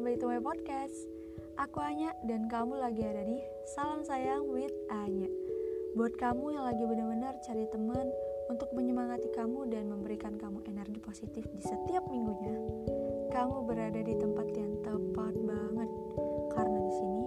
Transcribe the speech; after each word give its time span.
welcome 0.00 0.16
back 0.16 0.24
to 0.24 0.32
my 0.32 0.40
podcast. 0.40 0.96
Aku 1.60 1.76
Anya 1.84 2.16
dan 2.24 2.48
kamu 2.48 2.72
lagi 2.80 3.04
ada 3.04 3.20
di 3.20 3.36
Salam 3.76 4.00
Sayang 4.00 4.48
with 4.48 4.72
Anya. 4.88 5.28
Buat 5.92 6.16
kamu 6.16 6.56
yang 6.56 6.64
lagi 6.64 6.88
benar-benar 6.88 7.36
cari 7.44 7.68
teman 7.68 8.08
untuk 8.48 8.72
menyemangati 8.72 9.28
kamu 9.36 9.68
dan 9.68 9.92
memberikan 9.92 10.40
kamu 10.40 10.64
energi 10.72 11.04
positif 11.04 11.44
di 11.52 11.60
setiap 11.60 12.00
minggunya, 12.08 12.56
kamu 13.28 13.60
berada 13.68 14.00
di 14.00 14.16
tempat 14.16 14.48
yang 14.56 14.72
tepat 14.80 15.36
banget. 15.36 15.90
Karena 16.48 16.78
di 16.80 16.92
sini 16.96 17.22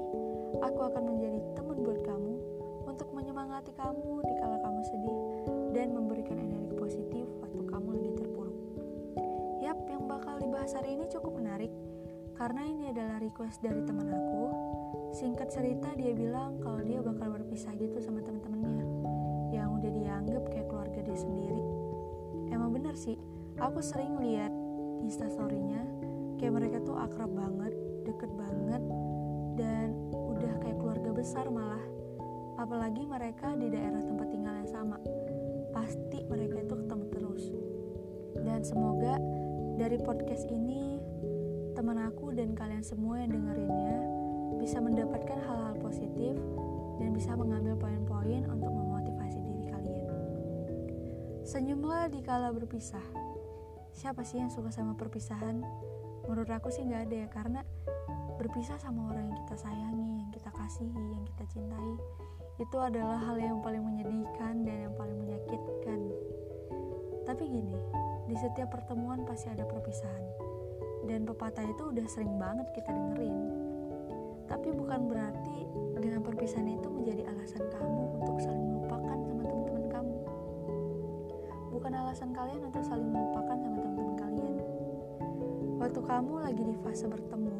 aku 0.66 0.80
akan 0.90 1.03
menjadi 1.13 1.40
teman 1.53 1.77
buat 1.77 2.02
kamu 2.02 2.34
untuk 2.90 3.09
menyemangati 3.13 3.70
kamu 3.77 4.17
di 4.26 4.34
kala 4.41 4.58
kamu 4.66 4.81
sedih 4.81 5.17
dan 5.77 5.94
memberikan 5.94 6.41
energi 6.41 6.73
positif 6.73 7.30
waktu 7.38 7.62
kamu 7.70 8.02
lagi 8.02 8.12
terpuruk. 8.17 8.58
Yap, 9.62 9.77
yang 9.85 10.09
bakal 10.09 10.41
dibahas 10.41 10.73
hari 10.73 10.98
ini 10.98 11.05
cukup 11.05 11.38
menarik 11.38 11.70
karena 12.34 12.62
ini 12.66 12.90
adalah 12.90 13.22
request 13.22 13.62
dari 13.62 13.82
teman 13.86 14.10
aku. 14.10 14.46
Singkat 15.14 15.54
cerita 15.54 15.94
dia 15.94 16.18
bilang 16.18 16.58
kalau 16.58 16.82
dia 16.82 16.98
bakal 17.00 17.38
berpisah 17.38 17.73
gitu 17.78 18.02
sama 18.02 18.26
teman-temannya 18.26 18.86
yang 19.54 19.78
udah 19.78 19.92
dianggap 19.94 20.44
kayak 20.50 20.68
keluarga 20.70 21.00
dia 21.06 21.18
sendiri. 21.18 21.62
Emang 22.50 22.73
bener 22.73 22.98
sih, 22.98 23.18
aku 23.62 23.80
sering 23.82 24.18
lihat 24.18 24.50
instastorynya 25.06 25.86
kayak 26.42 26.54
mereka 26.58 26.78
tuh 26.82 26.98
akrab 26.98 27.30
banget, 27.30 27.73
deket 28.09 28.32
banget, 28.34 28.81
dan 29.54 29.94
udah 30.12 30.54
kayak 30.59 30.78
keluarga 30.81 31.12
besar 31.14 31.45
malah. 31.54 31.81
Apalagi 32.58 33.06
mereka 33.06 33.54
di 33.54 33.70
daerah 33.70 34.02
tempat 34.02 34.28
tinggal 34.34 34.54
yang 34.58 34.70
sama. 34.70 34.98
Pasti 35.73 36.22
mereka 36.30 36.62
itu 36.62 36.73
ketemu 36.73 37.06
terus. 37.14 37.44
Dan 38.42 38.62
semoga 38.66 39.18
dari 39.78 39.97
podcast 40.02 40.45
ini 40.50 40.92
teman 41.84 42.00
aku 42.00 42.31
dan 42.31 42.56
kalian 42.56 42.80
semua 42.80 43.20
yang 43.20 43.36
dengerinnya 43.36 44.00
bisa 44.56 44.80
mendapatkan 44.80 45.36
hal-hal 45.36 45.76
positif 45.84 46.31
dan 46.95 47.12
bisa 47.12 47.36
mengambil 47.36 47.75
poin-poin 47.75 48.48
untuk 48.48 48.72
memotivasi 48.72 49.44
diri 49.44 49.67
kalian. 49.67 50.08
Senyumlah 51.44 52.08
di 52.08 52.23
kala 52.23 52.56
berpisah. 52.56 53.03
Siapa 53.92 54.23
sih 54.23 54.40
yang 54.40 54.48
suka 54.48 54.72
sama 54.72 54.95
perpisahan? 54.95 55.59
Menurut 56.23 56.48
aku 56.56 56.72
sih 56.72 56.88
nggak 56.88 57.03
ada 57.03 57.16
ya 57.20 57.28
karena 57.28 57.59
berpisah 58.40 58.80
sama 58.80 59.12
orang 59.12 59.28
yang 59.28 59.44
kita 59.44 59.59
sayangi, 59.59 60.23
yang 60.23 60.31
kita 60.31 60.56
kasihi, 60.56 61.03
yang 61.20 61.28
kita 61.36 61.44
cintai 61.52 61.94
itu 62.64 62.78
adalah 62.80 63.20
hal 63.28 63.36
yang 63.36 63.59
paling 63.59 63.84
menyedihkan 63.84 64.64
dan 64.64 64.88
yang 64.88 64.95
paling 64.95 65.20
menyakitkan. 65.20 66.00
Tapi 67.28 67.44
gini, 67.44 67.75
di 68.31 68.40
setiap 68.40 68.72
pertemuan 68.72 69.28
pasti 69.28 69.52
ada 69.52 69.68
perpisahan. 69.68 70.53
Dan 71.04 71.28
pepatah 71.28 71.68
itu 71.68 71.92
udah 71.92 72.08
sering 72.08 72.40
banget 72.40 72.68
kita 72.72 72.90
dengerin. 72.92 73.36
Tapi 74.48 74.70
bukan 74.72 75.08
berarti 75.08 75.58
dengan 76.00 76.20
perpisahan 76.23 76.68
itu 76.68 76.88
menjadi 76.92 77.28
alasan 77.32 77.64
kamu 77.72 78.04
untuk 78.22 78.38
saling 78.40 78.64
melupakan 78.64 79.18
sama 79.24 79.44
teman-teman 79.44 79.86
kamu. 79.92 80.16
Bukan 81.74 81.92
alasan 81.96 82.30
kalian 82.36 82.62
untuk 82.68 82.84
saling 82.84 83.09
melupakan 83.09 83.56
sama 83.56 83.78
teman-teman 83.80 84.16
kalian. 84.20 84.56
Waktu 85.80 86.00
kamu 86.00 86.34
lagi 86.40 86.64
di 86.64 86.76
fase 86.80 87.06
bertemu, 87.08 87.56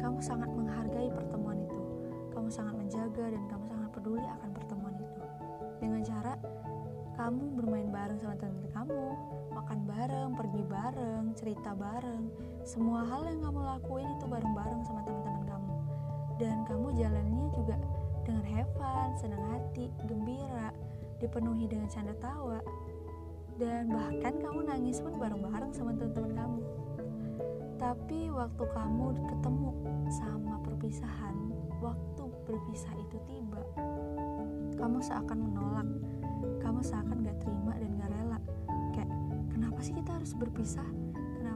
kamu 0.00 0.18
sangat 0.20 0.50
menghargai 0.52 1.08
pertemuan 1.12 1.58
itu. 1.64 1.80
Kamu 2.32 2.48
sangat 2.52 2.74
menjaga 2.76 3.24
dan 3.32 3.42
kamu 3.48 3.64
sangat 3.70 3.90
peduli 3.92 4.26
akan 4.26 4.50
pertemuan 4.52 4.94
itu. 5.00 5.22
Dengan 5.80 6.00
cara 6.04 6.32
kamu 7.16 7.44
bermain 7.60 7.88
bareng 7.92 8.18
sama 8.20 8.36
teman-teman 8.40 8.72
kamu, 8.72 9.02
makan 9.52 9.78
bareng, 9.84 10.30
pergi 10.36 10.62
bareng, 10.64 11.24
cerita 11.36 11.70
bareng. 11.76 12.49
Semua 12.60 13.02
hal 13.08 13.24
yang 13.24 13.40
kamu 13.40 13.60
lakuin 13.64 14.08
itu 14.20 14.24
bareng-bareng 14.28 14.82
sama 14.84 15.00
teman-teman 15.08 15.44
kamu. 15.48 15.74
Dan 16.36 16.56
kamu 16.68 16.86
jalannya 16.96 17.46
juga 17.56 17.76
dengan 18.24 18.44
have 18.46 18.70
fun, 18.76 19.08
senang 19.16 19.44
hati, 19.48 19.88
gembira, 20.04 20.70
dipenuhi 21.20 21.68
dengan 21.68 21.88
canda 21.88 22.12
tawa. 22.20 22.60
Dan 23.56 23.92
bahkan 23.92 24.40
kamu 24.40 24.64
nangis 24.68 25.00
pun 25.04 25.16
bareng-bareng 25.16 25.72
sama 25.72 25.92
teman-teman 25.96 26.32
kamu. 26.36 26.60
Tapi 27.80 28.28
waktu 28.28 28.64
kamu 28.76 29.06
ketemu 29.24 29.70
sama 30.12 30.60
perpisahan, 30.60 31.36
waktu 31.80 32.24
berpisah 32.44 32.92
itu 33.08 33.16
tiba, 33.24 33.60
kamu 34.76 35.00
seakan 35.00 35.48
menolak, 35.48 35.88
kamu 36.60 36.80
seakan 36.84 37.24
gak 37.24 37.40
terima 37.40 37.72
dan 37.80 37.90
gak 37.96 38.10
rela. 38.12 38.38
Kayak, 38.92 39.10
kenapa 39.48 39.80
sih 39.80 39.96
kita 39.96 40.12
harus 40.12 40.36
berpisah? 40.36 41.09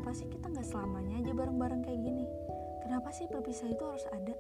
Kenapa 0.05 0.21
sih 0.21 0.29
kita 0.29 0.53
gak 0.53 0.69
selamanya 0.69 1.17
aja 1.17 1.33
bareng-bareng 1.33 1.81
kayak 1.81 1.97
gini? 1.97 2.29
Kenapa 2.85 3.09
sih 3.09 3.25
berpisah 3.25 3.73
itu 3.73 3.81
harus 3.89 4.05
ada? 4.13 4.37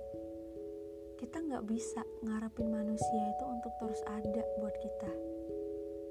Kita 1.17 1.41
gak 1.41 1.65
bisa 1.65 2.05
ngarepin 2.21 2.69
manusia 2.69 3.33
itu 3.33 3.45
untuk 3.49 3.73
terus 3.81 3.97
ada 4.05 4.45
buat 4.61 4.77
kita. 4.77 5.09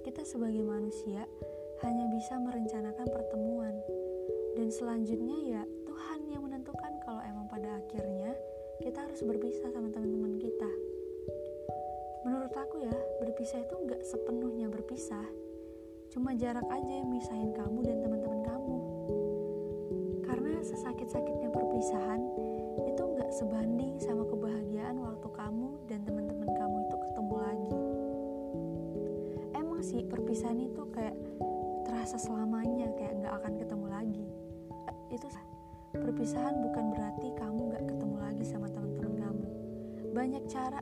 Kita 0.09 0.25
sebagai 0.25 0.65
manusia 0.65 1.29
hanya 1.85 2.09
bisa 2.09 2.33
merencanakan 2.41 3.05
pertemuan. 3.13 3.77
Dan 4.57 4.73
selanjutnya 4.73 5.37
ya 5.45 5.61
Tuhan 5.85 6.33
yang 6.33 6.49
menentukan 6.49 6.97
kalau 7.05 7.21
emang 7.21 7.45
pada 7.45 7.77
akhirnya 7.77 8.33
kita 8.81 9.05
harus 9.05 9.21
berpisah 9.21 9.69
sama 9.69 9.93
teman-teman 9.93 10.41
kita. 10.41 10.71
Menurut 12.25 12.57
aku 12.57 12.81
ya, 12.81 12.97
berpisah 13.21 13.61
itu 13.61 13.75
nggak 13.85 14.01
sepenuhnya 14.01 14.65
berpisah. 14.65 15.29
Cuma 16.09 16.33
jarak 16.33 16.65
aja 16.73 16.93
yang 17.05 17.13
misahin 17.13 17.53
kamu 17.53 17.85
dan. 17.85 18.01
Karena 18.01 18.22
sesakit-sakitnya 20.63 21.51
perpisahan 21.51 22.23
itu 22.87 23.03
nggak 23.03 23.31
sebanding 23.35 23.99
sama 23.99 24.23
kebahagiaan 24.23 24.95
waktu 25.03 25.27
kamu 25.35 25.75
dan 25.91 25.99
teman-teman 26.07 26.49
kamu 26.55 26.77
itu 26.87 26.95
ketemu 26.95 27.35
lagi. 27.35 27.73
Emang 29.59 29.81
sih 29.83 30.01
perpisahan 30.07 30.59
itu 30.63 30.87
kayak 30.95 31.19
terasa 31.83 32.15
selamanya 32.15 32.87
kayak 32.95 33.19
nggak 33.19 33.33
akan 33.43 33.53
ketemu 33.59 33.85
lagi. 33.91 34.25
Itu 35.11 35.27
perpisahan 35.91 36.55
bukan 36.63 36.85
berarti 36.95 37.27
kamu 37.35 37.59
nggak 37.69 37.83
ketemu 37.91 38.15
lagi 38.23 38.43
sama 38.47 38.67
teman-teman 38.71 39.13
kamu. 39.19 39.45
Banyak 40.15 40.43
cara, 40.47 40.79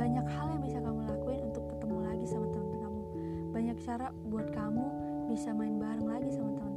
banyak 0.00 0.26
hal 0.32 0.46
yang 0.56 0.62
bisa 0.64 0.78
kamu 0.80 1.00
lakuin 1.04 1.40
untuk 1.52 1.64
ketemu 1.76 1.96
lagi 2.08 2.24
sama 2.24 2.46
teman-teman 2.48 2.80
kamu. 2.88 3.02
Banyak 3.52 3.76
cara 3.84 4.08
buat 4.32 4.48
kamu 4.48 4.86
bisa 5.28 5.52
main 5.52 5.76
bareng 5.76 6.08
lagi 6.08 6.30
sama 6.32 6.56
teman-teman 6.56 6.58
kamu. 6.58 6.69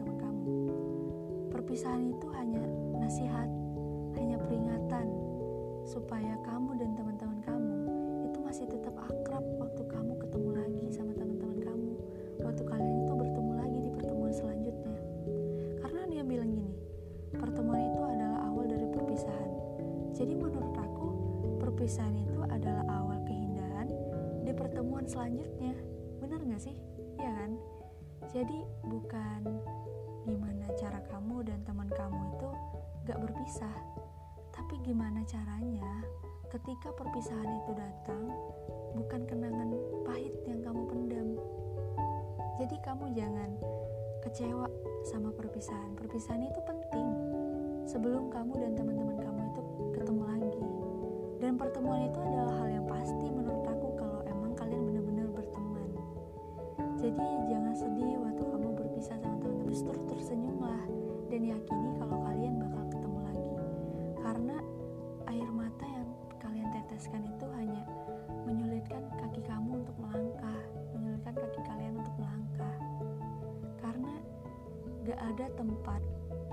Perpisahan 1.74 2.06
itu 2.06 2.30
hanya 2.38 2.62
nasihat, 3.02 3.50
hanya 4.14 4.38
peringatan 4.38 5.10
supaya 5.82 6.38
kamu 6.46 6.78
dan 6.78 6.94
teman-teman 6.94 7.42
kamu 7.42 7.74
itu 8.30 8.38
masih 8.46 8.70
tetap 8.70 8.94
akrab 9.02 9.42
waktu 9.58 9.82
kamu 9.90 10.14
ketemu 10.22 10.50
lagi 10.54 10.86
sama 10.94 11.18
teman-teman 11.18 11.58
kamu. 11.66 11.94
Waktu 12.46 12.62
kalian 12.62 12.96
itu 13.02 13.14
bertemu 13.18 13.52
lagi 13.58 13.78
di 13.82 13.90
pertemuan 13.90 14.30
selanjutnya. 14.30 14.98
Karena 15.82 16.02
dia 16.14 16.22
bilang 16.22 16.54
gini, 16.54 16.78
pertemuan 17.42 17.82
itu 17.90 18.02
adalah 18.06 18.40
awal 18.54 18.66
dari 18.70 18.88
perpisahan. 18.94 19.52
Jadi 20.14 20.34
menurut 20.38 20.78
aku, 20.78 21.08
perpisahan 21.58 22.14
itu 22.22 22.38
adalah 22.54 22.86
awal 23.02 23.18
keindahan 23.26 23.90
di 24.46 24.54
pertemuan 24.54 25.10
selanjutnya. 25.10 25.74
Bener 26.22 26.38
gak 26.38 26.70
sih? 26.70 26.78
Ya 27.18 27.34
kan? 27.34 27.58
Jadi 28.30 28.62
bukan 28.86 29.42
gimana 30.24 30.66
cara 30.80 31.04
kamu 31.12 31.44
dan 31.44 31.60
teman 31.68 31.92
kamu 31.92 32.20
itu 32.36 32.50
gak 33.04 33.20
berpisah. 33.20 33.76
Tapi 34.56 34.80
gimana 34.88 35.20
caranya 35.28 36.04
ketika 36.48 36.94
perpisahan 36.96 37.50
itu 37.64 37.72
datang, 37.76 38.32
bukan 38.96 39.22
kenangan 39.28 39.76
pahit 40.08 40.32
yang 40.48 40.64
kamu 40.64 40.82
pendam. 40.88 41.28
Jadi 42.62 42.76
kamu 42.86 43.12
jangan 43.18 43.50
kecewa 44.24 44.70
sama 45.04 45.34
perpisahan. 45.36 45.92
Perpisahan 46.00 46.48
itu 46.48 46.60
penting 46.64 47.08
sebelum 47.84 48.32
kamu 48.32 48.54
dan 48.64 48.72
teman-teman 48.80 49.18
kamu 49.20 49.40
itu 49.52 49.62
ketemu 50.00 50.24
lagi. 50.24 50.64
Dan 51.44 51.60
pertemuan 51.60 52.08
itu 52.08 52.20
adalah 52.24 52.56
hal 52.64 52.70
yang 52.72 52.88
pasti 52.88 53.28
menurut 53.28 53.68
aku 53.68 53.88
kalau 54.00 54.22
emang 54.24 54.56
kalian 54.56 54.88
benar-benar 54.88 55.28
berteman. 55.36 55.90
Jadi 56.96 57.28
jangan 57.52 57.76
sedih 57.76 58.16
waktu 58.24 58.44
gak 75.14 75.30
ada 75.30 75.46
tempat, 75.54 76.02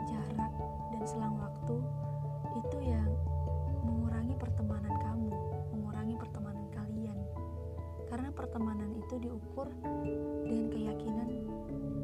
jarak, 0.04 0.52
dan 0.92 1.02
selang 1.08 1.32
waktu 1.40 1.80
itu 2.60 2.92
yang 2.92 3.08
mengurangi 3.80 4.36
pertemanan 4.36 4.92
kamu, 5.00 5.32
mengurangi 5.72 6.12
pertemanan 6.20 6.68
kalian. 6.68 7.16
Karena 8.12 8.28
pertemanan 8.28 8.92
itu 8.92 9.16
diukur 9.16 9.64
dengan 10.44 10.68
keyakinan 10.76 11.40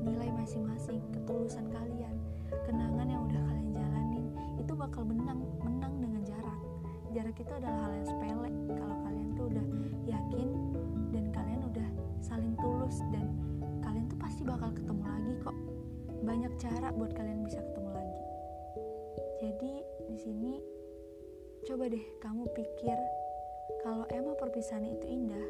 nilai 0.08 0.32
masing-masing, 0.32 1.04
ketulusan 1.12 1.68
kalian, 1.68 2.16
kenangan 2.64 3.04
yang 3.04 3.28
udah 3.28 3.42
kalian 3.52 3.70
jalanin, 3.76 4.24
itu 4.56 4.72
bakal 4.72 5.04
menang 5.04 5.44
menang 5.60 5.92
dengan 6.00 6.24
jarak 6.24 6.60
jarak 7.12 7.36
itu 7.36 7.52
adalah 7.52 7.80
hal 7.84 7.92
yang 7.96 8.06
sepele 8.08 8.35
banyak 16.26 16.50
cara 16.58 16.90
buat 16.90 17.14
kalian 17.14 17.46
bisa 17.46 17.62
ketemu 17.62 17.90
lagi 17.94 18.22
jadi 19.38 19.72
di 20.10 20.16
sini 20.18 20.54
coba 21.70 21.86
deh 21.86 22.02
kamu 22.18 22.50
pikir 22.50 22.98
kalau 23.86 24.02
emang 24.10 24.34
perpisahan 24.34 24.90
itu 24.90 25.06
indah 25.06 25.46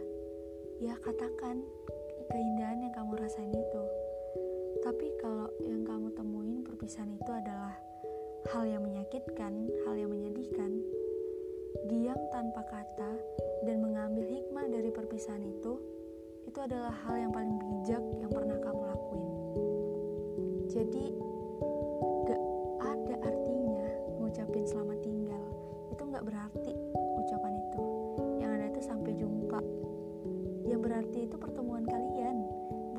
ya 0.84 0.93
katakan 1.00 1.64
keindahan 2.28 2.84
yang 2.84 2.93
kamu 2.93 3.17
rasain 3.17 3.49
itu 3.49 3.82
tapi 4.84 5.08
kalau 5.19 5.49
yang 5.64 5.82
kamu 5.88 6.12
temuin 6.12 6.61
perpisahan 6.61 7.11
itu 7.17 7.31
adalah 7.32 7.75
hal 8.55 8.62
yang 8.69 8.87
menyakitkan, 8.87 9.67
hal 9.82 9.94
yang 9.99 10.11
menyedihkan, 10.14 10.78
diam 11.90 12.20
tanpa 12.31 12.62
kata 12.70 13.19
dan 13.67 13.82
mengambil 13.82 14.23
hikmah 14.23 14.70
dari 14.70 14.94
perpisahan 14.94 15.43
itu, 15.43 15.82
itu 16.46 16.58
adalah 16.62 16.94
hal 17.02 17.19
yang 17.19 17.32
paling 17.34 17.58
bijak 17.58 18.02
yang 18.23 18.31
pernah 18.31 18.55
kamu 18.62 18.82
lakuin. 18.87 19.46
Jadi, 20.67 21.15
gak 22.27 22.43
ada 22.83 23.15
artinya 23.23 23.87
ngucapin 24.19 24.67
selamat 24.67 24.99
tinggal. 24.99 25.45
Itu 25.95 26.03
gak 26.11 26.27
berarti 26.27 26.75
ucapan 27.23 27.55
itu. 27.55 27.83
Yang 28.43 28.51
ada 28.51 28.67
itu 28.75 28.81
sampai 28.83 29.13
jumpa. 29.15 29.61
Yang 30.67 30.81
berarti 30.83 31.19
itu 31.31 31.37
pertemuan 31.39 31.87
kalian, 31.87 32.43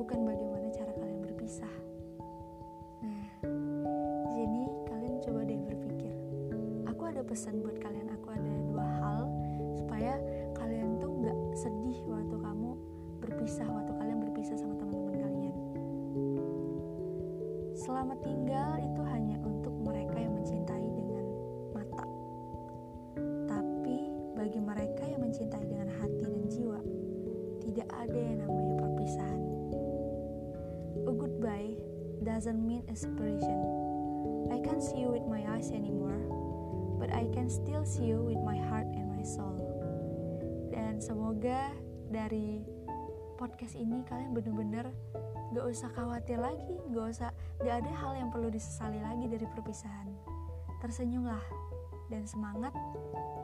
bukan 0.00 0.24
bagaimana 0.24 0.72
cara 0.72 0.92
kalian 0.96 1.20
berpisah. 1.20 1.74
Nah, 3.04 3.28
kalian 4.88 5.20
coba 5.20 5.44
deh 5.44 5.60
berpikir. 5.60 6.16
Aku 6.88 7.04
ada 7.04 7.20
pesan 7.20 7.60
buat 7.60 7.76
kalian. 7.76 8.08
Aku 8.16 8.32
ada 8.32 8.52
dua 8.64 8.86
hal 9.04 9.20
supaya 9.76 10.16
kalian 10.56 10.96
tuh 10.96 11.12
nggak 11.20 11.36
sedih 11.52 12.00
waktu 12.08 12.36
kamu 12.40 12.70
berpisah, 13.20 13.68
waktu 13.68 13.92
kalian 13.92 14.18
berpisah 14.24 14.56
sama 14.56 14.72
teman-teman 14.72 14.87
Selamat 17.88 18.20
tinggal 18.20 18.84
itu 18.84 19.00
hanya 19.00 19.40
untuk 19.40 19.72
mereka 19.80 20.20
yang 20.20 20.36
mencintai 20.36 20.86
dengan 20.92 21.24
mata. 21.72 22.04
Tapi 23.48 24.12
bagi 24.36 24.60
mereka 24.60 25.08
yang 25.08 25.24
mencintai 25.24 25.64
dengan 25.64 25.88
hati 25.96 26.20
dan 26.20 26.44
jiwa, 26.52 26.84
tidak 27.64 27.88
ada 27.96 28.20
yang 28.20 28.44
namanya 28.44 28.74
perpisahan. 28.84 29.40
A 31.08 31.12
goodbye 31.16 31.80
doesn't 32.28 32.60
mean 32.60 32.84
a 32.92 32.94
separation. 32.94 33.56
I 34.52 34.60
can't 34.60 34.84
see 34.84 35.00
you 35.00 35.08
with 35.08 35.24
my 35.24 35.40
eyes 35.48 35.72
anymore, 35.72 36.20
but 37.00 37.08
I 37.08 37.24
can 37.32 37.48
still 37.48 37.88
see 37.88 38.04
you 38.04 38.20
with 38.20 38.44
my 38.44 38.60
heart 38.68 38.92
and 38.92 39.16
my 39.16 39.24
soul. 39.24 39.56
Dan 40.76 41.00
semoga 41.00 41.72
dari 42.12 42.68
podcast 43.40 43.80
ini 43.80 44.04
kalian 44.04 44.36
bener-bener 44.36 44.92
gak 45.52 45.64
usah 45.64 45.88
khawatir 45.96 46.36
lagi, 46.36 46.76
gak 46.92 47.06
usah, 47.08 47.30
gak 47.60 47.80
ada 47.84 47.92
hal 47.92 48.12
yang 48.16 48.28
perlu 48.28 48.52
disesali 48.52 49.00
lagi 49.00 49.24
dari 49.28 49.46
perpisahan. 49.48 50.08
Tersenyumlah 50.84 51.42
dan 52.12 52.24
semangat, 52.24 52.72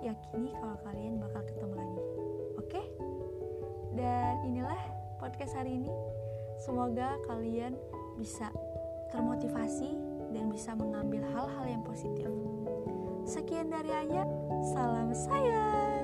yakini 0.04 0.52
kalau 0.56 0.76
kalian 0.84 1.20
bakal 1.20 1.42
ketemu 1.44 1.74
lagi. 1.76 2.02
Oke? 2.60 2.82
Dan 3.94 4.34
inilah 4.44 4.80
podcast 5.20 5.56
hari 5.56 5.80
ini. 5.80 5.90
Semoga 6.60 7.18
kalian 7.26 7.74
bisa 8.16 8.48
termotivasi 9.10 9.96
dan 10.34 10.50
bisa 10.50 10.74
mengambil 10.74 11.22
hal-hal 11.30 11.64
yang 11.66 11.82
positif. 11.86 12.30
Sekian 13.24 13.72
dari 13.72 13.88
Anya, 13.88 14.28
salam 14.74 15.08
sayang. 15.16 16.03